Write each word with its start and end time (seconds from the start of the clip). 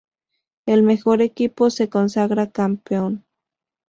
El 0.65 0.81
mejor 0.81 1.21
equipo 1.21 1.69
se 1.69 1.87
consagra 1.87 2.49
campeón. 2.49 3.23